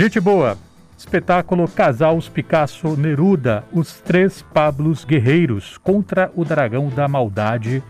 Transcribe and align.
Gente 0.00 0.18
boa, 0.18 0.56
espetáculo 0.96 1.68
Casals 1.68 2.26
Picasso 2.26 2.96
Neruda, 2.96 3.64
os 3.70 4.00
três 4.00 4.40
Pablos 4.40 5.04
Guerreiros 5.04 5.76
contra 5.76 6.32
o 6.34 6.42
Dragão 6.42 6.88
da 6.88 7.06
Maldade. 7.06 7.82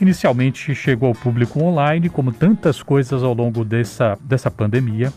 Inicialmente 0.00 0.74
chegou 0.74 1.10
ao 1.10 1.14
público 1.14 1.62
online, 1.62 2.08
como 2.08 2.32
tantas 2.32 2.82
coisas 2.82 3.22
ao 3.22 3.34
longo 3.34 3.64
dessa, 3.64 4.18
dessa 4.20 4.50
pandemia. 4.50 5.12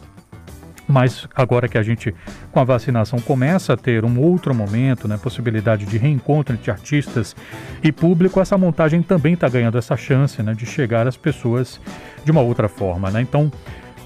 Mas 0.88 1.28
agora 1.34 1.68
que 1.68 1.80
a 1.80 1.82
gente, 1.82 2.14
com 2.52 2.60
a 2.60 2.64
vacinação, 2.64 3.20
começa 3.20 3.74
a 3.74 3.78
ter 3.78 4.06
um 4.06 4.20
outro 4.20 4.54
momento, 4.54 5.08
né, 5.08 5.18
possibilidade 5.18 5.88
de 5.88 5.98
reencontro 5.98 6.54
entre 6.54 6.70
artistas 6.70 7.36
e 7.82 7.92
público, 7.92 8.40
essa 8.40 8.60
montagem 8.60 9.02
também 9.02 9.34
está 9.34 9.50
ganhando 9.50 9.80
essa 9.80 9.98
chance 9.98 10.44
né, 10.44 10.54
de 10.54 10.68
chegar 10.68 11.08
às 11.08 11.18
pessoas 11.18 11.82
de 12.24 12.30
uma 12.30 12.42
outra 12.42 12.68
forma. 12.68 13.10
Né? 13.10 13.22
Então, 13.22 13.52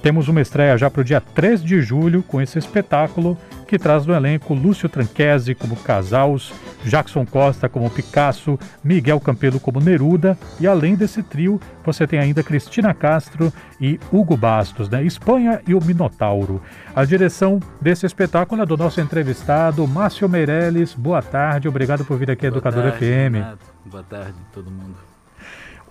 temos 0.06 0.28
uma 0.28 0.40
estreia 0.40 0.78
já 0.78 0.88
para 0.88 1.02
o 1.02 1.04
dia 1.04 1.20
3 1.20 1.64
de 1.64 1.82
julho 1.82 2.22
com 2.22 2.40
esse 2.40 2.60
espetáculo 2.60 3.36
que 3.68 3.80
traz 3.80 4.06
no 4.06 4.14
elenco 4.14 4.54
Lúcio 4.54 4.88
Tranquese 4.88 5.56
como 5.56 5.76
Casals, 5.76 6.54
Jackson 6.84 7.26
Costa 7.26 7.68
como 7.68 7.90
Picasso, 7.90 8.60
Miguel 8.84 9.20
Campelo 9.20 9.60
como 9.60 9.80
Neruda 9.80 10.38
e 10.60 10.68
além 10.68 10.94
desse 10.94 11.24
trio 11.24 11.60
você 11.84 12.06
tem 12.06 12.20
ainda 12.20 12.44
Cristina 12.44 12.94
Castro 12.94 13.52
e 13.82 14.00
Hugo 14.12 14.38
Bastos, 14.38 14.90
né? 14.90 15.04
Espanha 15.04 15.60
e 15.68 15.74
o 15.74 15.84
Minotauro. 15.84 16.62
A 16.96 17.04
direção 17.04 17.60
desse 17.82 18.06
espetáculo 18.06 18.62
é 18.62 18.66
do 18.68 18.78
nosso 18.78 19.02
entrevistado 19.02 19.88
Márcio 19.88 20.30
Meirelles. 20.30 20.94
Boa 20.94 21.24
tarde, 21.24 21.68
obrigado 21.68 22.06
por 22.06 22.20
vir 22.20 22.30
aqui 22.30 22.48
Boa 22.48 22.60
Educador 22.60 22.92
tarde, 22.92 22.98
FM. 23.00 23.34
Renato. 23.34 23.66
Boa 23.84 24.04
tarde 24.04 24.38
todo 24.54 24.70
mundo. 24.70 24.98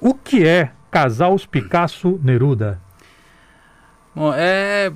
O 0.00 0.14
que 0.14 0.46
é 0.46 0.70
Casals 0.88 1.46
Picasso 1.46 2.20
Neruda? 2.22 2.83
Bom, 4.14 4.32
é, 4.32 4.92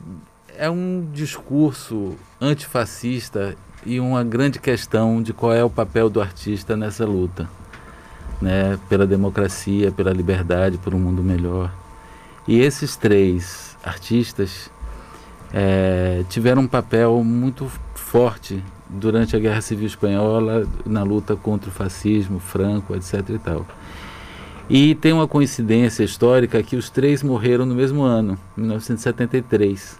é 0.56 0.70
um 0.70 1.08
discurso 1.12 2.14
antifascista 2.40 3.56
e 3.84 3.98
uma 3.98 4.22
grande 4.22 4.60
questão 4.60 5.20
de 5.20 5.32
qual 5.32 5.52
é 5.52 5.64
o 5.64 5.68
papel 5.68 6.08
do 6.08 6.20
artista 6.20 6.76
nessa 6.76 7.04
luta, 7.04 7.48
né, 8.40 8.78
pela 8.88 9.04
democracia, 9.08 9.90
pela 9.90 10.12
liberdade, 10.12 10.78
por 10.78 10.94
um 10.94 11.00
mundo 11.00 11.20
melhor. 11.20 11.74
E 12.46 12.60
esses 12.60 12.94
três 12.94 13.76
artistas 13.82 14.70
é, 15.52 16.22
tiveram 16.28 16.62
um 16.62 16.68
papel 16.68 17.24
muito 17.24 17.68
forte 17.96 18.62
durante 18.88 19.34
a 19.34 19.40
Guerra 19.40 19.60
Civil 19.60 19.88
Espanhola 19.88 20.64
na 20.86 21.02
luta 21.02 21.34
contra 21.34 21.68
o 21.68 21.72
fascismo, 21.72 22.38
Franco, 22.38 22.94
etc. 22.94 23.30
e 23.30 23.38
tal. 23.40 23.66
E 24.70 24.94
tem 24.94 25.12
uma 25.12 25.26
coincidência 25.26 26.04
histórica 26.04 26.62
que 26.62 26.76
os 26.76 26.90
três 26.90 27.22
morreram 27.22 27.64
no 27.64 27.74
mesmo 27.74 28.02
ano, 28.02 28.38
1973. 28.56 29.98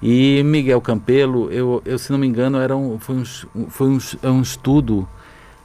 E 0.00 0.42
Miguel 0.42 0.80
Campelo, 0.80 1.50
eu, 1.50 1.82
eu 1.84 1.98
se 1.98 2.10
não 2.10 2.18
me 2.18 2.26
engano, 2.26 2.58
era 2.58 2.74
um, 2.74 2.98
foi, 2.98 3.16
um, 3.16 3.24
foi 3.68 3.88
um, 3.88 3.98
é 4.22 4.30
um 4.30 4.40
estudo 4.40 5.06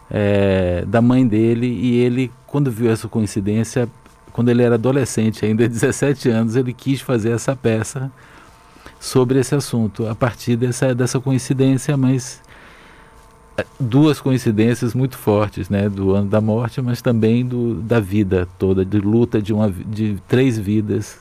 é, 0.09 0.83
da 0.85 1.01
mãe 1.01 1.25
dele 1.25 1.67
e 1.67 1.99
ele, 1.99 2.31
quando 2.45 2.69
viu 2.69 2.91
essa 2.91 3.07
coincidência, 3.07 3.87
quando 4.33 4.49
ele 4.49 4.63
era 4.63 4.75
adolescente, 4.75 5.45
ainda 5.45 5.67
17 5.69 6.29
anos, 6.29 6.55
ele 6.57 6.73
quis 6.73 6.99
fazer 6.99 7.31
essa 7.31 7.55
peça 7.55 8.11
sobre 8.99 9.39
esse 9.39 9.55
assunto, 9.55 10.07
a 10.07 10.13
partir 10.13 10.55
dessa, 10.55 10.93
dessa 10.93 11.19
coincidência, 11.19 11.95
mas 11.97 12.41
duas 13.79 14.21
coincidências 14.21 14.93
muito 14.93 15.17
fortes, 15.17 15.69
né, 15.69 15.89
do 15.89 16.13
ano 16.13 16.29
da 16.29 16.41
morte, 16.41 16.81
mas 16.81 17.01
também 17.01 17.45
do, 17.45 17.75
da 17.75 17.99
vida 17.99 18.47
toda, 18.57 18.85
de 18.85 18.99
luta 18.99 19.41
de, 19.41 19.53
uma, 19.53 19.69
de 19.69 20.17
três 20.27 20.57
vidas 20.57 21.19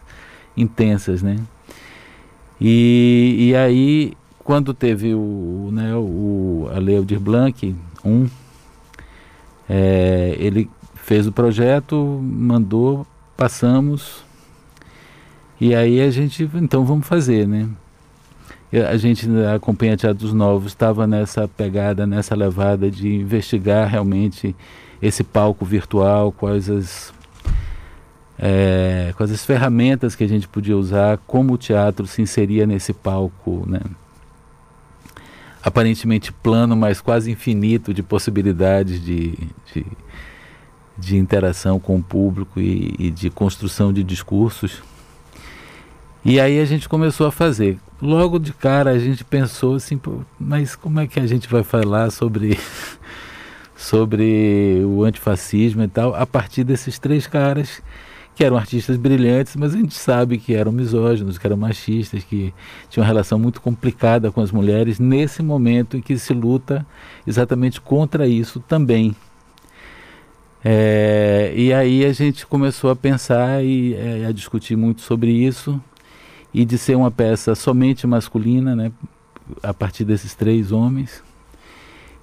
intensas, 0.56 1.22
né. 1.22 1.38
E, 2.60 3.36
e 3.50 3.56
aí, 3.56 4.12
quando 4.44 4.74
teve 4.74 5.14
o, 5.14 5.70
né, 5.72 5.94
o, 5.96 6.68
a 6.74 6.78
Lei 6.78 6.96
Aldir 6.96 7.18
Blanc, 7.18 7.74
um, 8.04 8.28
é, 9.68 10.36
ele 10.38 10.68
fez 10.94 11.26
o 11.26 11.32
projeto, 11.32 12.20
mandou, 12.22 13.06
passamos, 13.36 14.24
e 15.60 15.74
aí 15.74 16.00
a 16.00 16.10
gente, 16.10 16.48
então 16.54 16.84
vamos 16.84 17.06
fazer, 17.06 17.46
né? 17.46 17.68
A 18.72 18.96
gente, 18.96 19.26
a 19.52 19.58
Companhia 19.58 19.96
Teatros 19.96 20.32
Novos, 20.32 20.72
estava 20.72 21.06
nessa 21.06 21.48
pegada, 21.48 22.06
nessa 22.06 22.36
levada 22.36 22.88
de 22.90 23.12
investigar 23.12 23.88
realmente 23.88 24.54
esse 25.02 25.24
palco 25.24 25.64
virtual, 25.64 26.30
quais 26.30 26.70
as, 26.70 27.12
é, 28.38 29.12
quais 29.16 29.32
as 29.32 29.44
ferramentas 29.44 30.14
que 30.14 30.22
a 30.22 30.28
gente 30.28 30.46
podia 30.46 30.76
usar, 30.76 31.18
como 31.26 31.54
o 31.54 31.58
teatro 31.58 32.06
se 32.06 32.22
inseria 32.22 32.64
nesse 32.64 32.92
palco, 32.92 33.64
né? 33.66 33.80
aparentemente 35.62 36.32
plano, 36.32 36.76
mas 36.76 37.00
quase 37.00 37.30
infinito 37.30 37.92
de 37.92 38.02
possibilidades 38.02 39.02
de, 39.04 39.36
de, 39.72 39.86
de 40.96 41.16
interação 41.16 41.78
com 41.78 41.96
o 41.96 42.02
público 42.02 42.60
e, 42.60 42.94
e 42.98 43.10
de 43.10 43.30
construção 43.30 43.92
de 43.92 44.02
discursos. 44.02 44.82
E 46.24 46.38
aí 46.38 46.60
a 46.60 46.64
gente 46.66 46.88
começou 46.88 47.26
a 47.26 47.32
fazer. 47.32 47.78
Logo 48.00 48.38
de 48.38 48.52
cara 48.52 48.90
a 48.90 48.98
gente 48.98 49.24
pensou 49.24 49.76
assim, 49.76 49.98
mas 50.38 50.76
como 50.76 51.00
é 51.00 51.06
que 51.06 51.18
a 51.18 51.26
gente 51.26 51.48
vai 51.48 51.62
falar 51.62 52.10
sobre 52.10 52.58
sobre 53.74 54.82
o 54.84 55.02
antifascismo 55.04 55.82
e 55.82 55.88
tal 55.88 56.14
a 56.14 56.26
partir 56.26 56.62
desses 56.62 56.98
três 56.98 57.26
caras 57.26 57.82
que 58.34 58.44
eram 58.44 58.56
artistas 58.56 58.96
brilhantes, 58.96 59.56
mas 59.56 59.74
a 59.74 59.78
gente 59.78 59.94
sabe 59.94 60.38
que 60.38 60.54
eram 60.54 60.72
misóginos, 60.72 61.36
que 61.36 61.46
eram 61.46 61.56
machistas, 61.56 62.22
que 62.22 62.54
tinham 62.88 63.02
uma 63.02 63.06
relação 63.06 63.38
muito 63.38 63.60
complicada 63.60 64.30
com 64.30 64.40
as 64.40 64.50
mulheres 64.50 64.98
nesse 64.98 65.42
momento 65.42 65.96
em 65.96 66.00
que 66.00 66.18
se 66.18 66.32
luta 66.32 66.86
exatamente 67.26 67.80
contra 67.80 68.26
isso 68.26 68.60
também. 68.60 69.14
É, 70.62 71.52
e 71.56 71.72
aí 71.72 72.04
a 72.04 72.12
gente 72.12 72.46
começou 72.46 72.90
a 72.90 72.96
pensar 72.96 73.64
e 73.64 73.94
é, 73.94 74.26
a 74.26 74.32
discutir 74.32 74.76
muito 74.76 75.00
sobre 75.00 75.30
isso 75.30 75.80
e 76.52 76.64
de 76.64 76.76
ser 76.76 76.96
uma 76.96 77.10
peça 77.10 77.54
somente 77.54 78.06
masculina, 78.06 78.74
né, 78.74 78.92
a 79.62 79.72
partir 79.72 80.04
desses 80.04 80.34
três 80.34 80.72
homens. 80.72 81.22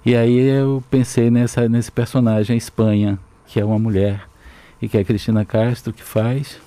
E 0.04 0.14
aí 0.16 0.38
eu 0.38 0.82
pensei 0.90 1.30
nessa 1.30 1.68
nesse 1.68 1.90
personagem 1.90 2.54
a 2.54 2.56
Espanha, 2.56 3.18
que 3.46 3.60
é 3.60 3.64
uma 3.64 3.78
mulher 3.78 4.22
e 4.80 4.88
que 4.88 4.96
é 4.96 5.00
a 5.00 5.04
Cristina 5.04 5.44
Castro 5.44 5.92
que 5.92 6.02
faz 6.02 6.58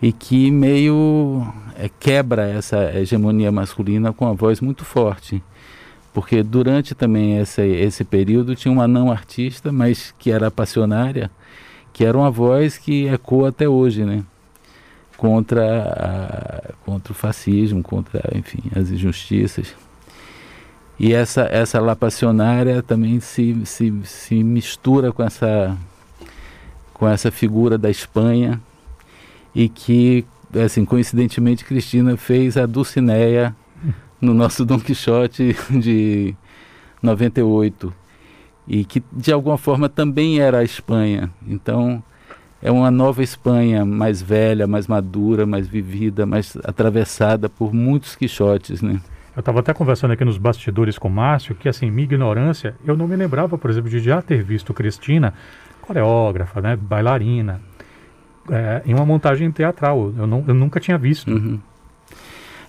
e 0.00 0.12
que 0.12 0.50
meio 0.50 1.46
é, 1.76 1.88
quebra 1.88 2.48
essa 2.48 2.92
hegemonia 2.98 3.52
masculina 3.52 4.12
com 4.12 4.26
a 4.26 4.32
voz 4.32 4.60
muito 4.60 4.84
forte. 4.84 5.42
Porque 6.12 6.42
durante 6.42 6.94
também 6.94 7.38
esse, 7.38 7.62
esse 7.62 8.04
período 8.04 8.54
tinha 8.54 8.72
uma 8.72 8.86
não 8.86 9.10
artista, 9.10 9.72
mas 9.72 10.12
que 10.18 10.30
era 10.30 10.50
passionária, 10.50 11.30
que 11.92 12.04
era 12.04 12.18
uma 12.18 12.30
voz 12.30 12.76
que 12.76 13.06
ecoa 13.06 13.48
até 13.48 13.68
hoje, 13.68 14.04
né? 14.04 14.24
Contra, 15.22 15.84
a, 15.84 16.74
contra 16.84 17.12
o 17.12 17.14
fascismo, 17.14 17.80
contra, 17.80 18.20
enfim, 18.34 18.60
as 18.74 18.90
injustiças. 18.90 19.72
E 20.98 21.12
essa, 21.12 21.42
essa 21.42 21.78
La 21.78 21.94
Passionária 21.94 22.82
também 22.82 23.20
se, 23.20 23.64
se, 23.64 23.94
se 24.02 24.42
mistura 24.42 25.12
com 25.12 25.22
essa, 25.22 25.78
com 26.92 27.08
essa 27.08 27.30
figura 27.30 27.78
da 27.78 27.88
Espanha 27.88 28.60
e 29.54 29.68
que, 29.68 30.24
assim, 30.60 30.84
coincidentemente, 30.84 31.64
Cristina 31.64 32.16
fez 32.16 32.56
a 32.56 32.66
Dulcineia 32.66 33.54
no 34.20 34.34
nosso 34.34 34.64
Dom 34.64 34.80
Quixote 34.80 35.54
de 35.70 36.34
98 37.00 37.94
e 38.66 38.84
que 38.84 39.00
de 39.12 39.30
alguma 39.30 39.56
forma 39.56 39.88
também 39.88 40.40
era 40.40 40.58
a 40.58 40.64
Espanha. 40.64 41.30
Então, 41.46 42.02
é 42.62 42.70
uma 42.70 42.90
nova 42.90 43.22
Espanha 43.22 43.84
mais 43.84 44.22
velha, 44.22 44.66
mais 44.66 44.86
madura, 44.86 45.44
mais 45.44 45.66
vivida, 45.66 46.24
mais 46.24 46.56
atravessada 46.64 47.48
por 47.48 47.74
muitos 47.74 48.14
quixotes, 48.14 48.80
né? 48.80 49.00
Eu 49.34 49.40
estava 49.40 49.60
até 49.60 49.72
conversando 49.72 50.12
aqui 50.12 50.24
nos 50.24 50.38
bastidores 50.38 50.98
com 50.98 51.08
o 51.08 51.10
Márcio 51.10 51.54
que, 51.54 51.68
assim, 51.68 51.90
minha 51.90 52.04
ignorância, 52.04 52.74
eu 52.84 52.96
não 52.96 53.08
me 53.08 53.16
lembrava, 53.16 53.58
por 53.58 53.70
exemplo, 53.70 53.90
de 53.90 53.98
já 53.98 54.20
ter 54.22 54.42
visto 54.42 54.72
Cristina, 54.74 55.34
coreógrafa, 55.80 56.60
né, 56.60 56.76
bailarina, 56.76 57.60
é, 58.50 58.82
em 58.84 58.94
uma 58.94 59.06
montagem 59.06 59.50
teatral. 59.50 60.12
Eu, 60.16 60.26
não, 60.26 60.44
eu 60.46 60.54
nunca 60.54 60.78
tinha 60.78 60.98
visto. 60.98 61.30
Uhum. 61.30 61.58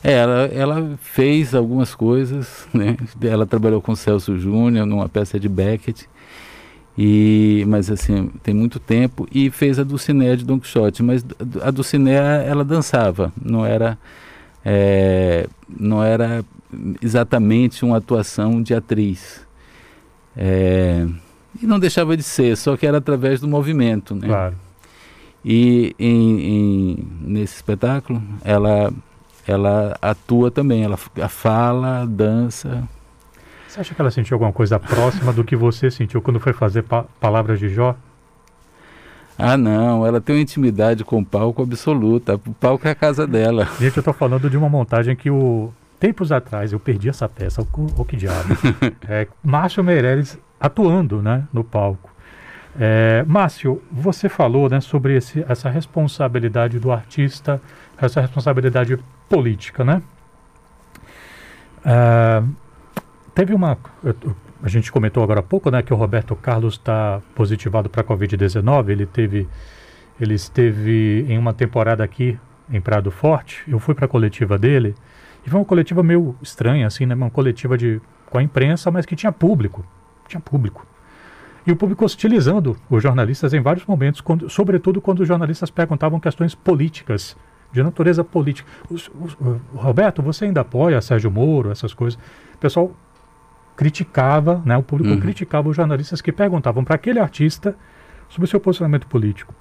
É, 0.04 0.14
ela, 0.14 0.46
ela 0.54 0.98
fez 1.02 1.54
algumas 1.54 1.94
coisas, 1.94 2.68
né? 2.74 2.98
Ela 3.22 3.46
trabalhou 3.46 3.82
com 3.82 3.96
Celso 3.96 4.38
Júnior 4.38 4.86
numa 4.86 5.08
peça 5.08 5.40
de 5.40 5.48
Beckett. 5.48 6.10
E, 6.98 7.66
mas 7.68 7.90
assim, 7.90 8.30
tem 8.44 8.54
muito 8.54 8.80
tempo 8.80 9.28
e 9.32 9.50
fez 9.50 9.80
a 9.80 9.84
Dulcinea 9.84 10.38
de 10.38 10.46
Don 10.46 10.60
Quixote, 10.60 11.02
mas 11.02 11.26
a 11.62 11.72
Dulcinea 11.72 12.22
ela 12.22 12.64
dançava, 12.64 13.34
não 13.44 13.66
era 13.66 13.98
é, 14.64 15.48
não 15.68 16.04
era 16.04 16.46
exatamente 17.02 17.84
uma 17.84 17.98
atuação 17.98 18.62
de 18.62 18.74
atriz. 18.74 19.42
É, 20.38 21.08
e 21.62 21.66
não 21.66 21.80
deixava 21.80 22.16
de 22.16 22.24
ser, 22.24 22.56
só 22.58 22.78
que 22.78 22.86
era 22.86 22.98
através 22.98 23.40
do 23.40 23.48
movimento, 23.48 24.16
né? 24.16 24.28
Claro. 24.28 24.56
E 25.44 25.96
em, 26.00 26.40
em, 26.40 27.08
nesse 27.22 27.56
espetáculo, 27.56 28.22
ela 28.44 28.94
ela 29.46 29.98
atua 30.02 30.50
também, 30.50 30.84
ela 30.84 30.96
fala, 30.96 32.06
dança. 32.06 32.88
Você 33.74 33.82
acha 33.82 33.96
que 33.96 34.02
ela 34.02 34.12
sentiu 34.12 34.36
alguma 34.36 34.54
coisa 34.54 34.80
próxima 34.80 35.34
do 35.34 35.44
que 35.44 35.56
você 35.56 35.90
sentiu 35.90 36.22
quando 36.22 36.40
foi 36.40 36.54
fazer 36.54 36.84
pa 36.84 37.06
Palavras 37.20 37.58
de 37.58 37.70
Jó? 37.70 37.96
Ah, 39.36 39.58
não, 39.58 40.06
ela 40.06 40.22
tem 40.22 40.36
uma 40.36 40.42
intimidade 40.44 41.04
com 41.04 41.18
o 41.18 41.26
palco 41.26 41.64
absoluta. 41.64 42.36
O 42.36 42.54
palco 42.54 42.88
é 42.88 42.92
a 42.92 42.96
casa 42.96 43.26
dela. 43.26 43.68
Gente, 43.82 43.98
eu 43.98 44.02
estou 44.02 44.14
falando 44.14 44.48
de 44.48 44.56
uma 44.56 44.70
montagem 44.70 45.16
que 45.16 45.32
o 45.32 45.74
tempos 46.00 46.32
atrás 46.32 46.72
eu 46.72 46.80
perdi 46.80 47.10
essa 47.10 47.28
peça, 47.28 47.64
o, 47.64 47.68
o 47.98 48.06
que 48.06 48.16
diabo. 48.16 48.56
é, 49.10 49.28
Márcio 49.44 49.84
Meirelles 49.84 50.38
atuando, 50.60 51.20
né, 51.24 51.44
no 51.52 51.64
palco. 51.64 52.14
É, 52.80 53.26
Márcio, 53.26 53.82
você 53.92 54.30
falou, 54.30 54.70
né, 54.70 54.82
sobre 54.82 55.18
esse, 55.18 55.44
essa 55.50 55.68
responsabilidade 55.68 56.78
do 56.78 56.92
artista, 56.92 57.60
essa 57.98 58.22
responsabilidade 58.22 59.00
política, 59.28 59.84
né? 59.84 60.04
É, 61.84 62.44
teve 63.34 63.54
uma, 63.54 63.78
a 64.62 64.70
gente 64.70 64.92
comentou 64.92 65.24
agora 65.24 65.40
há 65.40 65.44
pouco, 65.44 65.70
né, 65.70 65.82
que 65.82 65.94
o 65.94 65.98
Roberto 65.98 66.36
Carlos 66.36 66.76
está 66.76 67.22
positivado 67.36 67.90
para 67.90 68.02
a 68.02 68.04
Covid-19. 68.04 68.90
Ele 68.90 69.06
teve, 69.06 69.48
ele 70.20 70.34
esteve 70.34 71.26
em 71.28 71.38
uma 71.38 71.54
temporada 71.54 72.04
aqui 72.04 72.40
em 72.70 72.80
Prado 72.80 73.12
Forte. 73.12 73.64
Eu 73.68 73.80
fui 73.80 73.94
para 73.94 74.06
a 74.06 74.08
coletiva 74.08 74.58
dele 74.58 74.96
e 75.46 75.50
foi 75.50 75.60
uma 75.60 75.66
coletiva 75.66 76.02
meio 76.02 76.36
estranha, 76.42 76.88
assim, 76.88 77.06
né, 77.06 77.16
uma 77.16 77.30
coletiva 77.30 77.78
de 77.78 78.02
com 78.30 78.38
a 78.38 78.44
imprensa, 78.44 78.90
mas 78.90 79.06
que 79.06 79.16
tinha 79.16 79.32
público, 79.32 79.86
tinha 80.28 80.42
público. 80.42 80.88
E 81.68 81.72
o 81.72 81.76
público 81.76 82.04
hostilizando 82.04 82.76
os 82.90 83.02
jornalistas 83.02 83.54
em 83.54 83.62
vários 83.62 83.86
momentos, 83.86 84.22
quando, 84.22 84.50
sobretudo 84.50 85.00
quando 85.00 85.20
os 85.20 85.28
jornalistas 85.28 85.70
perguntavam 85.70 86.20
questões 86.20 86.56
políticas, 86.56 87.38
de 87.72 87.82
natureza 87.82 88.24
política. 88.24 88.70
Roberto, 89.74 90.22
você 90.22 90.46
ainda 90.46 90.62
apoia 90.62 91.02
Sérgio 91.02 91.32
Moro, 91.32 91.72
essas 91.72 91.94
coisas? 91.94 92.20
O 92.54 92.58
pessoal 92.60 92.96
criticava, 93.76 94.62
né, 94.66 94.78
o 94.78 94.84
público 94.84 95.14
uhum. 95.14 95.20
criticava 95.20 95.70
os 95.70 95.76
jornalistas 95.76 96.22
que 96.22 96.32
perguntavam 96.32 96.84
para 96.84 96.96
aquele 96.96 97.20
artista 97.20 97.76
sobre 98.30 98.46
o 98.46 98.48
seu 98.48 98.60
posicionamento 98.60 99.08
político. 99.08 99.54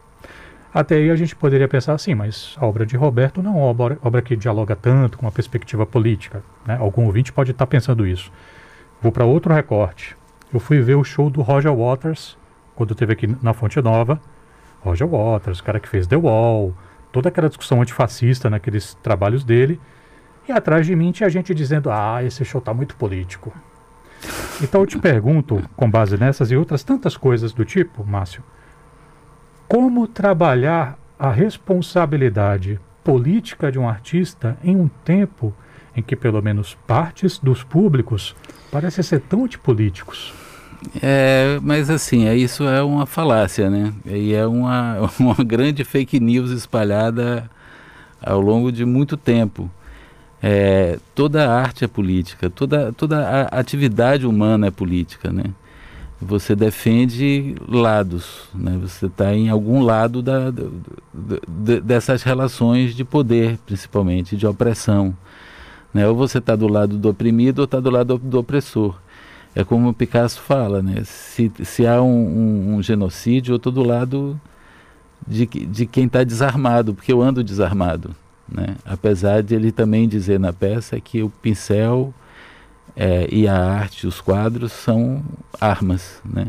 Até 0.75 0.95
aí 0.97 1.11
a 1.11 1.17
gente 1.17 1.37
poderia 1.37 1.69
pensar 1.69 1.93
assim, 1.93 2.15
mas 2.15 2.57
a 2.59 2.67
obra 2.67 2.87
de 2.87 2.97
Roberto 2.97 3.43
não 3.43 3.53
é 3.53 3.55
uma 3.55 3.99
obra, 4.03 4.23
que 4.23 4.35
dialoga 4.35 4.75
tanto 4.75 5.19
com 5.19 5.27
uma 5.27 5.33
perspectiva 5.33 5.85
política. 5.85 6.43
Né? 6.67 6.79
Algum 6.81 7.05
ouvinte 7.05 7.31
pode 7.31 7.51
estar 7.51 7.67
pensando 7.67 8.07
isso. 8.07 8.33
Vou 9.01 9.13
para 9.13 9.25
outro 9.27 9.53
recorte. 9.53 10.17
Eu 10.53 10.59
fui 10.59 10.81
ver 10.81 10.95
o 10.95 11.05
show 11.05 11.29
do 11.29 11.43
Roger 11.43 11.75
Waters, 11.75 12.39
quando 12.75 12.95
teve 12.95 13.13
aqui 13.13 13.37
na 13.43 13.53
Fonte 13.53 13.81
Nova. 13.83 14.19
Roger 14.81 15.07
Waters, 15.07 15.61
o 15.61 15.65
cara 15.65 15.79
que 15.79 15.89
fez 15.89 16.07
The 16.07 16.17
Wall, 16.17 16.75
toda 17.13 17.29
aquela 17.29 17.49
discussão 17.49 17.83
antifascista 17.83 18.49
naqueles 18.49 18.95
trabalhos 18.95 19.45
dele. 19.45 19.79
E 20.49 20.53
atrás 20.53 20.87
de 20.87 20.97
mim 20.97 21.13
tinha 21.13 21.29
gente 21.29 21.55
dizendo: 21.55 21.91
ah, 21.91 22.23
esse 22.25 22.45
show 22.45 22.59
está 22.59 22.73
muito 22.73 22.97
político. 22.97 23.53
Então 24.63 24.83
eu 24.83 24.87
te 24.87 24.99
pergunto, 24.99 25.63
com 25.77 25.91
base 25.91 26.17
nessas 26.17 26.51
e 26.51 26.57
outras 26.57 26.83
tantas 26.85 27.17
coisas 27.17 27.53
do 27.53 27.65
tipo, 27.65 28.05
Márcio, 28.05 28.43
como 29.69 30.07
trabalhar 30.07 30.99
a 31.19 31.31
responsabilidade 31.31 32.81
política 33.03 33.73
de 33.73 33.79
um 33.79 33.89
artista 33.89 34.57
em 34.63 34.77
um 34.77 34.89
tempo 34.89 35.55
em 35.97 36.03
que 36.03 36.17
pelo 36.17 36.41
menos 36.41 36.77
partes 36.87 37.39
dos 37.39 37.63
públicos 37.63 38.35
parecem 38.71 39.03
ser 39.03 39.21
tão 39.21 39.45
antipolíticos? 39.45 40.33
É, 41.01 41.59
mas 41.63 41.91
assim, 41.91 42.27
é, 42.27 42.35
isso 42.35 42.65
é 42.65 42.83
uma 42.83 43.07
falácia, 43.07 43.71
né? 43.71 43.93
E 44.05 44.35
é 44.35 44.47
uma, 44.47 45.11
uma 45.19 45.45
grande 45.45 45.85
fake 45.85 46.19
news 46.19 46.51
espalhada 46.51 47.51
ao 48.21 48.41
longo 48.41 48.73
de 48.73 48.85
muito 48.85 49.17
tempo. 49.17 49.71
É, 50.43 50.99
toda 51.15 51.49
arte 51.49 51.85
é 51.85 51.89
política, 51.89 52.51
toda, 52.51 52.93
toda 52.93 53.43
atividade 53.43 54.27
humana 54.27 54.67
é 54.67 54.71
política, 54.73 55.31
né? 55.31 55.45
Você 56.21 56.57
defende 56.57 57.55
lados, 57.69 58.49
né? 58.55 58.77
Você 58.81 59.07
está 59.07 59.35
em 59.35 59.49
algum 59.49 59.81
lado 59.81 60.21
da, 60.21 60.51
da, 60.51 60.65
da, 61.47 61.81
dessas 61.81 62.23
relações 62.23 62.95
de 62.95 63.05
poder, 63.05 63.59
principalmente, 63.67 64.37
de 64.37 64.47
opressão. 64.47 65.17
Né? 65.93 66.09
Ou 66.09 66.15
você 66.15 66.39
está 66.39 66.57
do 66.57 66.69
lado 66.69 66.97
do 66.97 67.09
oprimido 67.11 67.61
ou 67.61 67.65
está 67.65 67.79
do 67.81 67.91
lado 67.91 68.19
do, 68.19 68.31
do, 68.31 68.39
opressor. 68.39 68.97
É 69.55 69.63
como 69.63 69.89
o 69.91 69.95
Picasso 69.95 70.41
fala, 70.41 70.83
né? 70.83 71.03
Se, 71.05 71.53
se 71.63 71.87
há 71.87 72.01
um, 72.03 72.09
um, 72.09 72.75
um 72.77 72.83
genocídio, 72.83 73.53
eu 73.53 73.57
estou 73.57 73.73
do 73.73 73.83
lado 73.83 74.41
de, 75.27 75.47
de 75.47 75.87
quem 75.87 76.07
está 76.07 76.25
desarmado, 76.25 76.95
porque 76.95 77.13
eu 77.13 77.21
ando 77.21 77.45
desarmado. 77.45 78.15
Né? 78.49 78.77
Apesar 78.85 79.43
de 79.43 79.55
ele 79.55 79.73
também 79.73 80.09
dizer 80.09 80.39
na 80.39 80.53
peça 80.53 81.01
que 81.01 81.23
o 81.23 81.31
pincel 81.31 82.13
é, 82.97 83.27
e 83.31 83.49
a 83.49 83.57
arte, 83.57 84.07
os 84.07 84.21
quadros, 84.21 84.73
são 84.73 85.23
armas. 85.61 86.21
Né? 86.25 86.49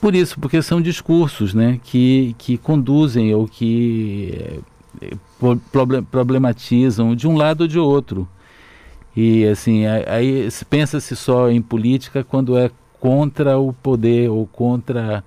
Por 0.00 0.14
isso, 0.14 0.38
porque 0.38 0.60
são 0.60 0.82
discursos 0.82 1.54
né, 1.54 1.80
que, 1.82 2.34
que 2.38 2.58
conduzem 2.58 3.34
ou 3.34 3.48
que 3.48 4.60
é, 5.00 5.10
problematizam 6.10 7.14
de 7.14 7.26
um 7.26 7.36
lado 7.36 7.62
ou 7.62 7.66
de 7.66 7.78
outro. 7.78 8.28
E 9.16 9.46
assim, 9.46 9.86
aí 9.86 10.48
pensa-se 10.68 11.14
só 11.14 11.48
em 11.48 11.62
política 11.62 12.24
quando 12.24 12.58
é 12.58 12.70
contra 12.98 13.58
o 13.58 13.72
poder 13.72 14.28
ou 14.28 14.46
contra 14.46 15.22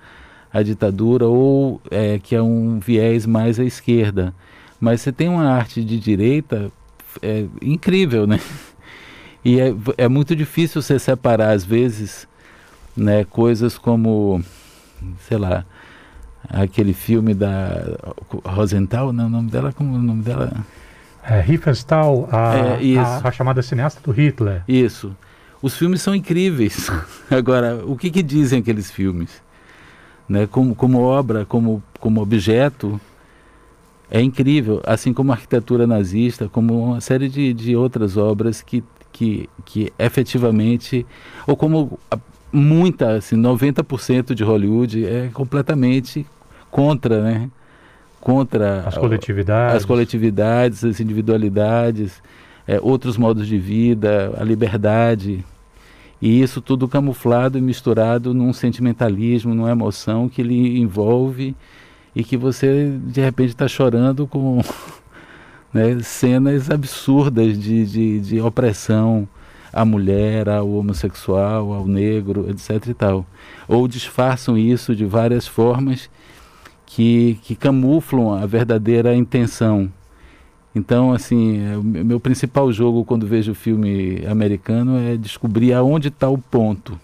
a 0.51 0.61
ditadura 0.61 1.25
ou 1.25 1.81
é, 1.89 2.19
que 2.19 2.35
é 2.35 2.41
um 2.41 2.79
viés 2.79 3.25
mais 3.25 3.59
à 3.59 3.63
esquerda. 3.63 4.33
Mas 4.79 5.01
você 5.01 5.11
tem 5.11 5.27
uma 5.27 5.49
arte 5.49 5.83
de 5.83 5.99
direita 5.99 6.71
é, 7.21 7.45
incrível, 7.61 8.27
né? 8.27 8.39
E 9.43 9.59
é, 9.59 9.73
é 9.97 10.07
muito 10.07 10.35
difícil 10.35 10.81
você 10.81 10.99
separar, 10.99 11.51
às 11.51 11.63
vezes, 11.63 12.27
né, 12.95 13.23
coisas 13.23 13.77
como, 13.77 14.43
sei 15.27 15.37
lá, 15.37 15.63
aquele 16.49 16.93
filme 16.93 17.33
da 17.33 17.97
Rosenthal, 18.43 19.13
não, 19.13 19.27
o 19.27 19.29
nome 19.29 19.49
dela, 19.49 19.71
como 19.71 19.95
o 19.95 20.01
nome 20.01 20.23
dela? 20.23 20.51
É, 21.23 21.39
Riefenstahl, 21.41 22.27
a, 22.31 22.55
é, 22.81 22.97
a, 22.97 23.21
a, 23.27 23.31
chamada 23.31 23.61
cineasta 23.61 24.01
do 24.01 24.11
Hitler. 24.11 24.63
Isso. 24.67 25.15
Os 25.61 25.75
filmes 25.77 26.01
são 26.01 26.15
incríveis. 26.15 26.89
Agora, 27.29 27.83
o 27.85 27.97
que, 27.97 28.09
que 28.09 28.23
dizem 28.23 28.59
aqueles 28.59 28.89
filmes? 28.91 29.41
Né, 30.27 30.45
como, 30.45 30.75
como 30.75 30.99
obra, 30.99 31.45
como, 31.45 31.81
como 31.99 32.21
objeto, 32.21 32.99
é 34.09 34.21
incrível, 34.21 34.81
assim 34.85 35.13
como 35.13 35.31
a 35.31 35.35
arquitetura 35.35 35.85
nazista, 35.85 36.47
como 36.47 36.91
uma 36.91 37.01
série 37.01 37.27
de, 37.27 37.53
de 37.53 37.75
outras 37.75 38.15
obras 38.15 38.61
que, 38.61 38.83
que, 39.11 39.49
que 39.65 39.91
efetivamente, 39.99 41.05
ou 41.45 41.57
como 41.57 41.99
muita, 42.51 43.17
assim, 43.17 43.35
90% 43.35 44.33
de 44.33 44.43
Hollywood 44.43 45.05
é 45.05 45.29
completamente 45.33 46.25
contra, 46.71 47.21
né? 47.21 47.49
Contra 48.21 48.81
as 48.81 48.97
coletividades, 48.97 49.75
as, 49.75 49.85
coletividades, 49.85 50.83
as 50.83 50.99
individualidades, 50.99 52.21
é, 52.67 52.79
outros 52.81 53.17
modos 53.17 53.47
de 53.47 53.57
vida, 53.57 54.33
a 54.37 54.43
liberdade. 54.43 55.45
E 56.21 56.41
isso 56.41 56.61
tudo 56.61 56.87
camuflado 56.87 57.57
e 57.57 57.61
misturado 57.61 58.33
num 58.33 58.51
sentimentalismo, 58.51 59.53
numa 59.53 59.71
emoção 59.71 60.27
que 60.27 60.41
lhe 60.41 60.79
envolve 60.79 61.55
e 62.17 62.23
que 62.23 62.35
você 62.35 62.97
de 63.05 63.21
repente 63.21 63.49
está 63.49 63.67
chorando 63.67 64.25
com 64.25 64.59
né, 65.71 65.99
cenas 66.01 66.67
absurdas 66.71 67.55
de, 67.59 67.85
de, 67.85 68.19
de, 68.19 68.41
opressão 68.41 69.29
à 69.71 69.85
mulher, 69.85 70.49
ao 70.49 70.67
homossexual, 70.67 71.71
ao 71.71 71.85
negro, 71.85 72.49
etc. 72.49 72.87
e 72.87 72.93
tal. 72.95 73.23
Ou 73.67 73.87
disfarçam 73.87 74.57
isso 74.57 74.95
de 74.95 75.05
várias 75.05 75.45
formas 75.45 76.09
que, 76.87 77.37
que 77.43 77.55
camuflam 77.55 78.33
a 78.33 78.47
verdadeira 78.47 79.15
intenção. 79.15 79.87
Então, 80.73 81.13
assim, 81.13 81.59
é, 81.59 81.77
meu 81.77 82.19
principal 82.19 82.73
jogo 82.73 83.05
quando 83.05 83.27
vejo 83.27 83.53
filme 83.53 84.25
americano 84.25 84.97
é 84.97 85.15
descobrir 85.15 85.71
aonde 85.71 86.07
está 86.07 86.27
o 86.27 86.39
ponto 86.39 86.99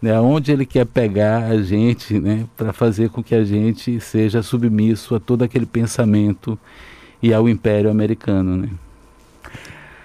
né, 0.00 0.14
aonde 0.14 0.52
ele 0.52 0.64
quer 0.64 0.86
pegar 0.86 1.44
a 1.44 1.60
gente 1.62 2.18
né, 2.18 2.46
para 2.56 2.72
fazer 2.72 3.10
com 3.10 3.22
que 3.22 3.34
a 3.34 3.44
gente 3.44 4.00
seja 4.00 4.42
submisso 4.42 5.14
a 5.14 5.20
todo 5.20 5.42
aquele 5.42 5.66
pensamento 5.66 6.58
e 7.22 7.34
ao 7.34 7.48
Império 7.48 7.90
Americano. 7.90 8.56
Né. 8.56 8.68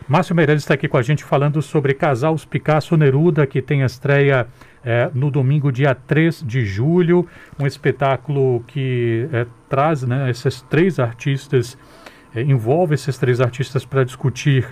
Márcio 0.08 0.36
Meirelles 0.36 0.64
está 0.64 0.74
aqui 0.76 0.88
com 0.88 0.98
a 0.98 1.02
gente 1.02 1.24
falando 1.24 1.62
sobre 1.62 1.94
Casal 1.94 2.36
Picasso 2.50 2.96
Neruda, 2.96 3.48
que 3.48 3.62
tem 3.62 3.82
a 3.82 3.88
estreia 3.88 4.48
é, 4.84 5.10
no 5.16 5.32
domingo, 5.32 5.72
dia 5.72 5.96
3 5.96 6.44
de 6.46 6.64
julho. 6.64 7.28
Um 7.58 7.66
espetáculo 7.66 8.64
que 8.68 9.28
é, 9.34 9.48
traz 9.68 10.04
né, 10.04 10.30
esses 10.30 10.62
três 10.62 11.00
artistas, 11.00 11.76
é, 12.36 12.42
envolve 12.44 12.94
esses 12.94 13.18
três 13.18 13.42
artistas 13.42 13.84
para 13.84 14.04
discutir 14.04 14.68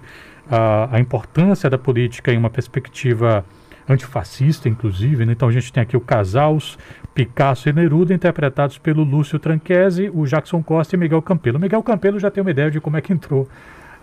a, 0.51 0.96
a 0.96 1.00
importância 1.00 1.68
da 1.68 1.80
política 1.80 2.32
em 2.32 2.38
uma 2.38 2.50
perspectiva 2.50 3.44
antifascista, 3.90 4.70
inclusive. 4.70 5.25
Né? 5.25 5.34
Então 5.34 5.48
a 5.48 5.52
gente 5.52 5.72
tem 5.72 5.84
aqui 5.84 5.98
o 5.98 6.02
Casals, 6.02 6.78
Picasso 7.13 7.70
e 7.70 7.74
Neruda, 7.74 8.13
interpretados 8.13 8.78
pelo 8.78 9.04
Lúcio 9.04 9.40
Tranquese, 9.40 10.10
o 10.13 10.25
Jackson 10.25 10.62
Costa 10.63 10.96
e 10.96 11.00
Miguel 11.00 11.22
Campelo. 11.22 11.60
Miguel 11.60 11.84
Campelo 11.84 12.20
já 12.20 12.32
tem 12.32 12.42
uma 12.42 12.52
ideia 12.52 12.72
de 12.72 12.80
como 12.80 12.98
é 12.98 13.02
que 13.02 13.13
entrou 13.13 13.48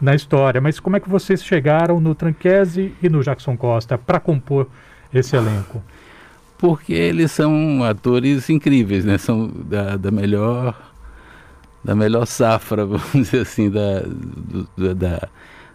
na 0.01 0.15
história. 0.15 0.61
Mas 0.61 0.81
como 0.81 0.97
é 0.97 1.01
que 1.01 1.09
vocês 1.09 1.45
chegaram 1.45 2.01
no 2.01 2.15
Tranquese 2.15 2.95
e 3.03 3.09
no 3.09 3.23
Jackson 3.23 3.57
Costa 3.57 3.99
para 3.99 4.19
compor 4.19 4.69
esse 5.13 5.37
elenco? 5.37 5.83
Porque 6.59 6.93
eles 6.93 7.33
são 7.33 7.83
atores 7.85 8.49
incríveis, 8.51 9.05
né? 9.05 9.17
São 9.19 9.49
da, 9.49 9.97
da 9.97 10.11
melhor 10.11 10.91
da 11.83 11.95
melhor 11.95 12.27
safra, 12.27 12.85
vamos 12.87 13.11
dizer 13.13 13.41
assim, 13.41 13.71
da, 13.71 14.03
do, 14.77 14.95
da, 14.95 15.29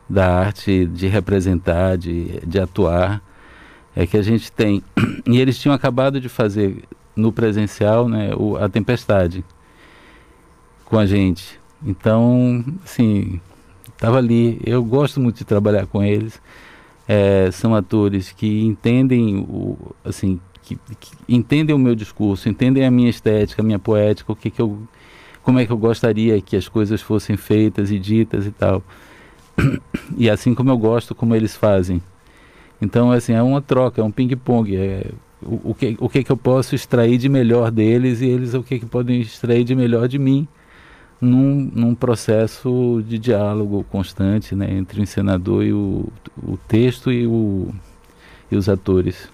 da 0.08 0.40
arte 0.40 0.86
de 0.86 1.08
representar, 1.08 1.98
de, 1.98 2.40
de 2.46 2.60
atuar, 2.60 3.22
é 3.96 4.06
que 4.06 4.18
a 4.18 4.22
gente 4.22 4.52
tem. 4.52 4.84
E 5.26 5.40
eles 5.40 5.58
tinham 5.58 5.74
acabado 5.74 6.22
de 6.22 6.30
fazer 6.30 6.84
no 7.16 7.32
presencial 7.32 8.08
né, 8.08 8.36
o, 8.36 8.58
a 8.58 8.70
Tempestade 8.70 9.44
com 10.84 11.00
a 11.00 11.06
gente. 11.06 11.60
Então, 11.84 12.64
assim, 12.84 13.40
estava 13.88 14.18
ali. 14.18 14.60
Eu 14.64 14.84
gosto 14.84 15.20
muito 15.20 15.38
de 15.38 15.46
trabalhar 15.46 15.88
com 15.88 16.04
eles. 16.04 16.40
É, 17.08 17.50
são 17.52 17.74
atores 17.76 18.32
que 18.32 18.64
entendem 18.64 19.38
o, 19.38 19.78
assim, 20.04 20.40
que, 20.62 20.78
que, 21.00 21.12
entendem 21.30 21.76
o 21.76 21.80
meu 21.80 21.96
discurso, 21.96 22.50
entendem 22.50 22.86
a 22.86 22.92
minha 22.92 23.10
estética, 23.10 23.62
a 23.62 23.66
minha 23.66 23.78
poética, 23.78 24.32
o 24.32 24.36
que, 24.36 24.50
que 24.50 24.60
eu, 24.62 24.80
como 25.44 25.60
é 25.60 25.66
que 25.66 25.72
eu 25.72 25.78
gostaria 25.78 26.42
que 26.42 26.56
as 26.56 26.68
coisas 26.68 27.02
fossem 27.02 27.38
feitas 27.38 27.92
e 27.92 28.00
ditas 28.00 28.46
e 28.46 28.52
tal. 28.52 28.84
E 30.18 30.30
assim 30.30 30.54
como 30.54 30.70
eu 30.70 30.78
gosto, 30.78 31.16
como 31.16 31.36
eles 31.36 31.56
fazem. 31.56 32.02
Então, 32.82 33.12
assim, 33.12 33.34
é 33.34 33.42
uma 33.42 33.62
troca, 33.62 34.02
é 34.02 34.04
um 34.04 34.12
ping-pong. 34.12 34.76
É, 34.76 35.12
o, 35.42 35.72
o, 35.72 35.76
que, 35.76 35.96
o 36.00 36.10
que, 36.10 36.24
que 36.24 36.32
eu 36.32 36.38
posso 36.38 36.76
extrair 36.76 37.18
de 37.18 37.30
melhor 37.30 37.72
deles 37.72 38.22
e 38.22 38.26
eles 38.26 38.54
o 38.54 38.64
que, 38.64 38.80
que 38.80 38.86
podem 38.86 39.22
extrair 39.22 39.64
de 39.64 39.76
melhor 39.76 40.08
de 40.08 40.18
mim 40.18 40.48
num, 41.20 41.72
num 41.74 41.96
processo 41.96 43.04
de 43.08 43.18
diálogo 43.18 43.86
constante 43.90 44.56
né, 44.56 44.72
entre 44.72 45.00
o 45.00 45.04
encenador 45.04 45.64
e 45.64 45.74
o, 45.74 46.08
o 46.38 46.58
texto 46.68 47.12
e, 47.12 47.26
o, 47.26 47.74
e 48.52 48.56
os 48.56 48.68
atores. 48.68 49.30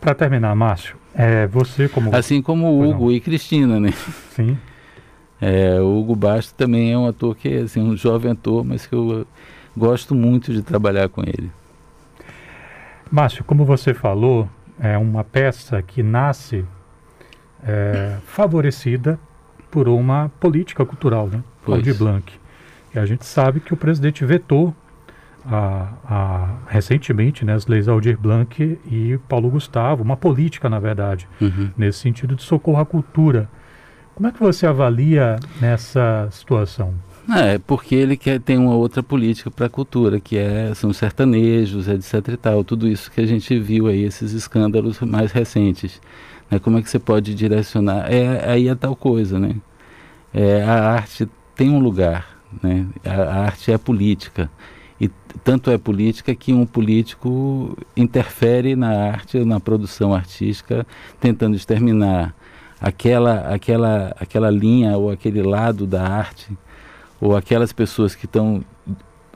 Para 0.00 0.14
terminar, 0.14 0.54
Márcio, 0.54 0.96
é, 1.14 1.46
você 1.46 1.88
como... 1.88 2.14
Assim 2.14 2.40
como 2.40 2.66
o 2.66 2.88
Hugo 2.88 3.04
não. 3.04 3.12
e 3.12 3.20
Cristina, 3.20 3.78
né? 3.78 3.92
Sim. 4.30 4.56
É, 5.40 5.80
o 5.80 5.98
Hugo 5.98 6.14
Basto 6.14 6.54
também 6.54 6.92
é 6.92 6.98
um 6.98 7.06
ator 7.06 7.34
que 7.34 7.48
é 7.48 7.58
assim, 7.60 7.80
um 7.80 7.96
jovem 7.96 8.32
ator, 8.32 8.64
mas 8.64 8.86
que 8.86 8.94
eu 8.94 9.26
gosto 9.76 10.14
muito 10.14 10.52
de 10.52 10.62
trabalhar 10.62 11.08
com 11.08 11.22
ele. 11.22 11.50
Márcio, 13.10 13.44
como 13.44 13.64
você 13.64 13.92
falou, 13.92 14.48
é 14.78 14.96
uma 14.96 15.24
peça 15.24 15.82
que 15.82 16.02
nasce 16.02 16.64
é, 17.66 18.16
favorecida 18.24 19.18
por 19.70 19.88
uma 19.88 20.30
política 20.40 20.84
cultural, 20.84 21.28
né? 21.28 21.42
Aldir 21.66 21.96
Blanc. 21.96 22.32
E 22.94 22.98
a 22.98 23.06
gente 23.06 23.24
sabe 23.24 23.60
que 23.60 23.72
o 23.72 23.76
presidente 23.76 24.24
vetou 24.24 24.74
a, 25.46 25.92
a, 26.04 26.48
recentemente 26.68 27.44
né, 27.44 27.54
as 27.54 27.66
leis 27.66 27.88
Aldir 27.88 28.18
Blanc 28.18 28.78
e 28.86 29.18
Paulo 29.28 29.50
Gustavo, 29.50 30.02
uma 30.02 30.16
política, 30.16 30.68
na 30.68 30.78
verdade, 30.78 31.28
uhum. 31.40 31.70
nesse 31.76 31.98
sentido 31.98 32.34
de 32.34 32.42
socorro 32.42 32.80
à 32.80 32.86
cultura. 32.86 33.48
Como 34.14 34.28
é 34.28 34.32
que 34.32 34.40
você 34.40 34.66
avalia 34.66 35.36
nessa 35.60 36.28
situação? 36.30 36.94
É, 37.32 37.58
porque 37.58 37.94
ele 37.94 38.16
quer 38.16 38.40
tem 38.40 38.58
uma 38.58 38.74
outra 38.74 39.02
política 39.04 39.50
para 39.50 39.66
a 39.66 39.68
cultura, 39.68 40.18
que 40.18 40.36
é, 40.36 40.74
são 40.74 40.92
sertanejos, 40.92 41.86
etc 41.86 42.34
e 42.34 42.36
tal, 42.36 42.64
tudo 42.64 42.88
isso 42.88 43.10
que 43.10 43.20
a 43.20 43.26
gente 43.26 43.56
viu 43.58 43.86
aí, 43.86 44.02
esses 44.02 44.32
escândalos 44.32 44.98
mais 45.00 45.30
recentes. 45.30 46.00
Né? 46.50 46.58
Como 46.58 46.78
é 46.78 46.82
que 46.82 46.90
você 46.90 46.98
pode 46.98 47.32
direcionar? 47.34 48.12
É, 48.12 48.50
aí 48.50 48.68
é 48.68 48.74
tal 48.74 48.96
coisa, 48.96 49.38
né? 49.38 49.54
É, 50.34 50.62
a 50.64 50.92
arte 50.92 51.28
tem 51.54 51.70
um 51.70 51.78
lugar, 51.78 52.36
né? 52.62 52.86
A, 53.04 53.14
a 53.22 53.44
arte 53.44 53.70
é 53.70 53.78
política. 53.78 54.50
E 55.00 55.08
tanto 55.44 55.70
é 55.70 55.78
política 55.78 56.34
que 56.34 56.52
um 56.52 56.66
político 56.66 57.78
interfere 57.96 58.74
na 58.74 58.90
arte, 58.90 59.44
na 59.44 59.60
produção 59.60 60.12
artística, 60.12 60.86
tentando 61.20 61.56
exterminar 61.56 62.34
aquela, 62.80 63.54
aquela, 63.54 64.14
aquela 64.18 64.50
linha 64.50 64.96
ou 64.98 65.10
aquele 65.10 65.42
lado 65.42 65.86
da 65.86 66.02
arte 66.02 66.56
ou 67.20 67.36
aquelas 67.36 67.72
pessoas 67.72 68.14
que 68.14 68.24
estão 68.24 68.64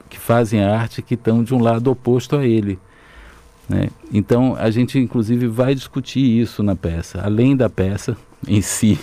que 0.09 0.19
fazem 0.19 0.63
a 0.63 0.79
arte 0.79 1.01
que 1.01 1.15
estão 1.15 1.43
de 1.43 1.53
um 1.53 1.59
lado 1.59 1.89
oposto 1.89 2.35
a 2.35 2.45
ele. 2.45 2.79
Né? 3.67 3.89
Então 4.13 4.55
a 4.57 4.69
gente 4.69 4.99
inclusive 4.99 5.47
vai 5.47 5.75
discutir 5.75 6.19
isso 6.19 6.63
na 6.63 6.75
peça, 6.75 7.21
além 7.21 7.55
da 7.55 7.69
peça 7.69 8.17
em 8.47 8.61
si. 8.61 8.99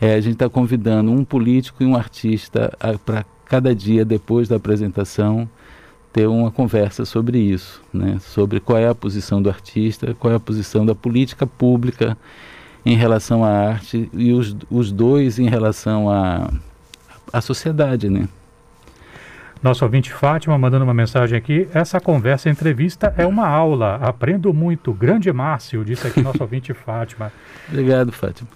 É, 0.00 0.14
a 0.14 0.20
gente 0.20 0.34
está 0.34 0.48
convidando 0.48 1.12
um 1.12 1.24
político 1.24 1.82
e 1.82 1.86
um 1.86 1.96
artista 1.96 2.76
para 3.04 3.24
cada 3.44 3.74
dia 3.74 4.04
depois 4.04 4.48
da 4.48 4.56
apresentação 4.56 5.48
ter 6.12 6.26
uma 6.26 6.50
conversa 6.50 7.04
sobre 7.04 7.38
isso, 7.38 7.80
né? 7.92 8.18
sobre 8.20 8.60
qual 8.60 8.78
é 8.78 8.88
a 8.88 8.94
posição 8.94 9.40
do 9.40 9.48
artista, 9.48 10.14
qual 10.18 10.32
é 10.32 10.36
a 10.36 10.40
posição 10.40 10.84
da 10.84 10.94
política 10.94 11.46
pública 11.46 12.18
em 12.84 12.96
relação 12.96 13.44
à 13.44 13.48
arte 13.48 14.10
e 14.12 14.32
os, 14.32 14.56
os 14.70 14.90
dois 14.92 15.38
em 15.38 15.48
relação 15.48 16.10
a, 16.10 16.52
a 17.32 17.40
sociedade, 17.40 18.10
né? 18.10 18.28
Nosso 19.62 19.84
ouvinte 19.84 20.12
Fátima 20.12 20.58
mandando 20.58 20.84
uma 20.84 20.92
mensagem 20.92 21.38
aqui. 21.38 21.68
Essa 21.72 22.00
conversa, 22.00 22.50
entrevista 22.50 23.14
é 23.16 23.24
uma 23.24 23.46
aula. 23.46 23.94
Aprendo 24.02 24.52
muito. 24.52 24.92
Grande 24.92 25.32
Márcio, 25.32 25.84
disse 25.84 26.04
aqui 26.04 26.20
nosso 26.20 26.42
ouvinte 26.42 26.74
Fátima. 26.74 27.32
Obrigado, 27.68 28.10
Fátima. 28.10 28.48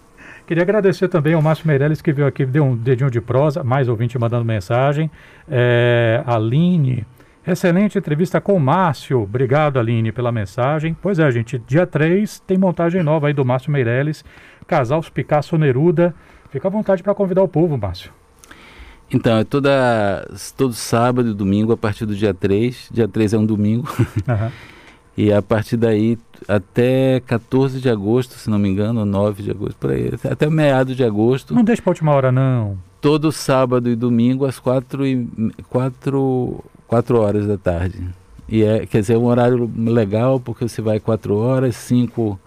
Queria 0.49 0.65
agradecer 0.65 1.09
também 1.09 1.35
ao 1.35 1.43
Márcio 1.43 1.67
Meirelles 1.67 2.03
que 2.03 2.13
veio 2.13 2.27
aqui, 2.27 2.45
deu 2.45 2.65
um 2.65 2.77
dedinho 2.77 3.11
de 3.11 3.21
prosa, 3.21 3.63
mais 3.63 3.89
ouvinte 3.89 4.19
mandando 4.19 4.45
mensagem. 4.45 5.09
É, 5.49 6.23
Aline, 6.27 7.05
excelente 7.47 7.99
entrevista 7.99 8.41
com 8.41 8.55
o 8.55 8.61
Márcio. 8.61 9.23
Obrigado, 9.23 9.79
Aline, 9.79 10.11
pela 10.11 10.33
mensagem. 10.33 10.97
Pois 11.01 11.21
é, 11.21 11.31
gente, 11.31 11.57
dia 11.59 11.87
3 11.87 12.41
tem 12.41 12.59
montagem 12.59 13.03
nova 13.05 13.29
aí 13.29 13.33
do 13.33 13.45
Márcio 13.45 13.71
Meirelles, 13.71 14.25
Casal 14.67 15.01
Picasso 15.15 15.57
Neruda. 15.57 16.13
Fica 16.51 16.67
à 16.67 16.71
vontade 16.71 17.03
para 17.03 17.15
convidar 17.15 17.43
o 17.43 17.49
povo, 17.49 17.77
Márcio. 17.79 18.13
Então, 19.13 19.39
é 19.39 19.45
toda, 19.45 20.29
todo 20.57 20.73
sábado 20.73 21.31
e 21.31 21.35
domingo, 21.35 21.73
a 21.73 21.77
partir 21.77 22.05
do 22.07 22.15
dia 22.15 22.35
3. 22.35 22.89
Dia 22.91 23.07
3 23.07 23.35
é 23.35 23.39
um 23.39 23.47
domingo. 23.47 23.89
Uhum. 24.27 24.51
e 25.17 25.33
a 25.33 25.41
partir 25.41 25.77
daí, 25.77 26.19
até 26.49 27.21
14 27.21 27.81
de 27.81 27.89
agosto, 27.89 28.35
se 28.35 28.51
não 28.51 28.59
me 28.59 28.69
engano, 28.69 29.01
ou 29.01 29.07
9 29.07 29.43
de 29.43 29.51
agosto, 29.51 29.77
por 29.79 29.91
aí, 29.91 30.11
até 30.29 30.51
meado 30.51 30.95
de 30.95 31.05
agosto. 31.05 31.55
Não 31.55 31.63
deixa 31.63 31.81
para 31.81 31.91
última 31.91 32.13
hora, 32.13 32.33
não. 32.33 32.77
Todo 33.01 33.31
sábado 33.31 33.89
e 33.89 33.95
domingo, 33.95 34.45
às 34.45 34.59
4, 34.59 35.07
e, 35.07 35.29
4, 35.69 36.65
4 36.89 37.21
horas 37.21 37.47
da 37.47 37.57
tarde. 37.57 38.09
E 38.49 38.63
é, 38.63 38.85
quer 38.87 39.01
dizer, 39.01 39.15
é 39.15 39.19
um 39.19 39.27
horário 39.27 39.71
legal, 39.77 40.41
porque 40.41 40.69
você 40.69 40.83
vai 40.83 40.99
4 40.99 41.37
horas, 41.37 41.77
5 41.77 42.39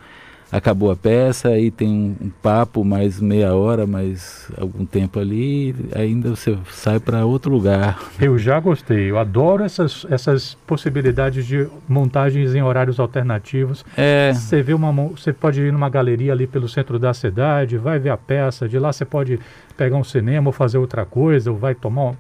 acabou 0.52 0.92
a 0.92 0.96
peça, 0.96 1.50
aí 1.50 1.70
tem 1.70 2.16
um, 2.20 2.32
papo 2.42 2.84
mais 2.84 3.20
meia 3.20 3.54
hora, 3.54 3.86
mais 3.86 4.50
algum 4.58 4.86
tempo 4.86 5.20
ali, 5.20 5.76
ainda 5.96 6.30
você 6.32 6.58
sai 6.72 7.00
para 7.00 7.26
outro 7.26 7.52
lugar. 7.52 8.00
Eu 8.20 8.38
já 8.38 8.60
gostei, 8.60 9.10
eu 9.10 9.18
adoro 9.18 9.64
essas, 9.64 10.06
essas 10.10 10.56
possibilidades 10.68 11.46
de 11.46 11.68
montagens 11.88 12.54
em 12.54 12.62
horários 12.62 13.00
alternativos. 13.00 13.86
É. 13.96 14.32
Você 14.34 14.62
vê 14.62 14.74
uma, 14.74 14.92
você 15.10 15.32
pode 15.32 15.62
ir 15.62 15.72
numa 15.72 15.90
galeria 15.90 16.34
ali 16.34 16.46
pelo 16.48 16.68
centro 16.68 17.00
da 17.00 17.14
cidade, 17.14 17.78
vai 17.78 18.00
ver 18.00 18.10
a 18.10 18.18
peça, 18.18 18.68
de 18.68 18.78
lá 18.78 18.92
você 18.92 19.06
pode 19.06 19.40
pegar 19.78 19.96
um 19.96 20.04
cinema 20.04 20.50
ou 20.50 20.54
fazer 20.54 20.78
outra 20.78 21.06
coisa, 21.06 21.52
ou 21.52 21.58
vai 21.58 21.76
tomar 21.76 22.12
um... 22.12 22.16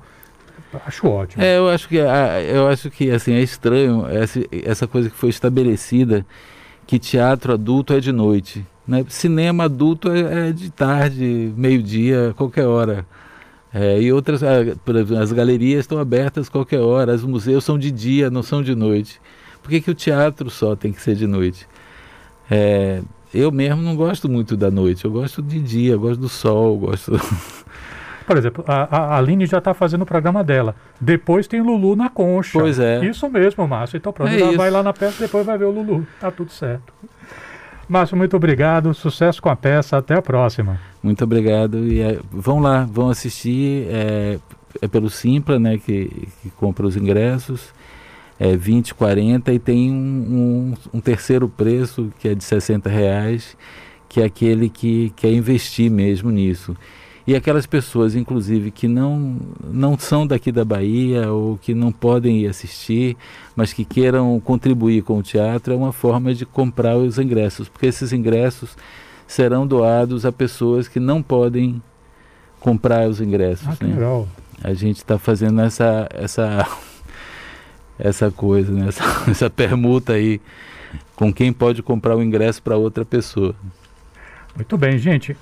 Acho 0.85 1.07
ótimo. 1.07 1.43
É, 1.43 1.57
eu 1.57 1.67
acho 1.69 1.87
que, 1.87 1.97
eu 1.97 2.67
acho 2.67 2.91
que 2.91 3.09
assim, 3.09 3.33
é 3.33 3.41
estranho 3.41 4.05
essa, 4.07 4.39
essa 4.51 4.87
coisa 4.87 5.09
que 5.09 5.15
foi 5.15 5.29
estabelecida 5.29 6.25
que 6.89 6.97
teatro 6.97 7.53
adulto 7.53 7.93
é 7.93 7.99
de 7.99 8.11
noite. 8.11 8.65
Né? 8.87 9.05
Cinema 9.09 9.65
adulto 9.65 10.09
é, 10.11 10.49
é 10.49 10.51
de 10.51 10.71
tarde, 10.71 11.53
meio-dia, 11.55 12.33
qualquer 12.35 12.65
hora. 12.65 13.05
É, 13.71 14.01
e 14.01 14.11
outras, 14.11 14.41
exemplo, 14.41 15.19
as 15.19 15.31
galerias 15.31 15.81
estão 15.81 15.99
abertas 15.99 16.49
qualquer 16.49 16.79
hora, 16.79 17.13
os 17.13 17.23
museus 17.23 17.63
são 17.63 17.77
de 17.77 17.91
dia, 17.91 18.31
não 18.31 18.41
são 18.41 18.63
de 18.63 18.73
noite. 18.73 19.21
Por 19.61 19.69
que, 19.69 19.81
que 19.81 19.91
o 19.91 19.93
teatro 19.93 20.49
só 20.49 20.75
tem 20.75 20.91
que 20.91 20.99
ser 20.99 21.13
de 21.13 21.27
noite? 21.27 21.67
É, 22.49 23.03
eu 23.31 23.51
mesmo 23.51 23.83
não 23.83 23.95
gosto 23.95 24.27
muito 24.27 24.57
da 24.57 24.71
noite, 24.71 25.05
eu 25.05 25.11
gosto 25.11 25.43
de 25.43 25.59
dia, 25.59 25.91
eu 25.91 25.99
gosto 25.99 26.19
do 26.19 26.29
sol, 26.29 26.75
gosto. 26.75 27.11
Por 28.29 28.37
exemplo, 28.37 28.63
a, 28.67 28.83
a 28.95 29.17
Aline 29.17 29.47
já 29.47 29.57
está 29.57 29.73
fazendo 29.73 30.03
o 30.03 30.05
programa 30.05 30.43
dela. 30.43 30.75
Depois 31.01 31.47
tem 31.47 31.61
Lulu 31.61 31.95
na 31.95 32.09
concha. 32.09 32.59
Pois 32.59 32.77
é. 32.77 33.03
Isso 33.03 33.27
mesmo, 33.27 33.67
Márcio. 33.67 33.97
Então 33.97 34.13
pronto, 34.13 34.31
é 34.31 34.55
vai 34.55 34.69
lá 34.69 34.83
na 34.83 34.93
peça 34.93 35.23
depois 35.23 35.43
vai 35.43 35.57
ver 35.57 35.65
o 35.65 35.71
Lulu. 35.71 36.05
Tá 36.21 36.29
tudo 36.29 36.51
certo. 36.51 36.93
Márcio, 37.87 38.15
muito 38.15 38.37
obrigado. 38.37 38.93
Sucesso 38.93 39.41
com 39.41 39.49
a 39.49 39.55
peça. 39.55 39.97
Até 39.97 40.13
a 40.13 40.21
próxima. 40.21 40.79
Muito 41.01 41.23
obrigado. 41.23 41.79
E 41.87 42.01
é, 42.01 42.19
vão 42.31 42.59
lá, 42.59 42.85
vão 42.85 43.09
assistir. 43.09 43.87
É, 43.89 44.37
é 44.79 44.87
pelo 44.87 45.09
Simpla, 45.09 45.57
né, 45.57 45.79
que, 45.79 46.27
que 46.43 46.51
compra 46.51 46.85
os 46.85 46.95
ingressos. 46.95 47.73
É 48.39 48.55
20, 48.55 48.93
40 48.93 49.51
e 49.51 49.57
tem 49.57 49.91
um, 49.91 50.75
um, 50.93 50.97
um 50.99 51.01
terceiro 51.01 51.49
preço 51.49 52.13
que 52.19 52.29
é 52.29 52.35
de 52.35 52.43
60 52.43 52.87
reais, 52.87 53.57
que 54.07 54.21
é 54.21 54.25
aquele 54.25 54.69
que 54.69 55.11
quer 55.15 55.31
investir 55.33 55.89
mesmo 55.89 56.29
nisso. 56.29 56.77
E 57.29 57.35
aquelas 57.35 57.67
pessoas, 57.67 58.15
inclusive, 58.15 58.71
que 58.71 58.87
não, 58.87 59.37
não 59.63 59.95
são 59.95 60.25
daqui 60.25 60.51
da 60.51 60.65
Bahia 60.65 61.31
ou 61.31 61.59
que 61.59 61.75
não 61.75 61.91
podem 61.91 62.39
ir 62.39 62.47
assistir, 62.47 63.15
mas 63.55 63.71
que 63.71 63.85
queiram 63.85 64.39
contribuir 64.39 65.03
com 65.03 65.19
o 65.19 65.21
teatro, 65.21 65.71
é 65.71 65.77
uma 65.77 65.93
forma 65.93 66.33
de 66.33 66.43
comprar 66.43 66.97
os 66.97 67.19
ingressos, 67.19 67.69
porque 67.69 67.85
esses 67.85 68.11
ingressos 68.11 68.75
serão 69.27 69.67
doados 69.67 70.25
a 70.25 70.31
pessoas 70.31 70.87
que 70.87 70.99
não 70.99 71.21
podem 71.21 71.79
comprar 72.59 73.07
os 73.07 73.21
ingressos. 73.21 73.67
Ah, 73.67 73.85
né? 73.85 73.93
legal. 73.93 74.27
A 74.63 74.73
gente 74.73 74.97
está 74.97 75.19
fazendo 75.19 75.61
essa, 75.61 76.09
essa, 76.11 76.67
essa 77.99 78.31
coisa, 78.31 78.71
né? 78.73 78.87
essa, 78.87 79.03
essa 79.29 79.49
permuta 79.51 80.13
aí 80.13 80.41
com 81.15 81.31
quem 81.31 81.53
pode 81.53 81.83
comprar 81.83 82.15
o 82.17 82.23
ingresso 82.23 82.59
para 82.63 82.75
outra 82.75 83.05
pessoa. 83.05 83.53
Muito 84.55 84.75
bem, 84.79 84.97
gente. 84.97 85.37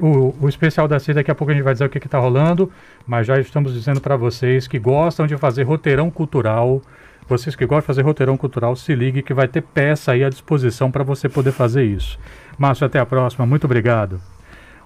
O, 0.00 0.34
o, 0.40 0.48
especial 0.48 0.86
da 0.86 0.98
CID, 0.98 1.14
daqui 1.14 1.30
a 1.30 1.34
pouco 1.34 1.50
a 1.50 1.54
gente 1.54 1.62
vai 1.62 1.72
dizer 1.72 1.84
o 1.84 1.88
que 1.88 1.98
está 1.98 2.18
rolando, 2.18 2.70
mas 3.06 3.26
já 3.26 3.38
estamos 3.38 3.72
dizendo 3.72 4.00
para 4.00 4.16
vocês 4.16 4.66
que 4.66 4.78
gostam 4.78 5.26
de 5.26 5.36
fazer 5.36 5.62
roteirão 5.62 6.10
cultural. 6.10 6.82
Vocês 7.28 7.54
que 7.54 7.64
gostam 7.64 7.80
de 7.80 7.86
fazer 7.86 8.02
roteirão 8.02 8.36
cultural, 8.36 8.74
se 8.76 8.94
ligue 8.94 9.22
que 9.22 9.32
vai 9.32 9.48
ter 9.48 9.62
peça 9.62 10.12
aí 10.12 10.24
à 10.24 10.28
disposição 10.28 10.90
para 10.90 11.04
você 11.04 11.28
poder 11.28 11.52
fazer 11.52 11.84
isso. 11.84 12.18
Márcio, 12.58 12.86
até 12.86 12.98
a 12.98 13.06
próxima. 13.06 13.46
Muito 13.46 13.64
obrigado. 13.64 14.20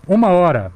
Uma 0.07 0.29
hora. 0.29 0.71